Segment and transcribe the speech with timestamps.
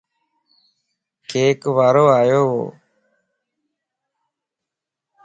[1.29, 2.63] ڪيڪ وارو آيووَ